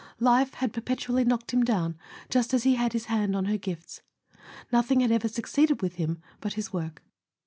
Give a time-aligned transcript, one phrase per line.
[0.19, 1.95] Life had perpetually knocked him down
[2.27, 4.01] just as he had his hand on her gifts;
[4.71, 7.03] nothing had ever succeeded with him but his work.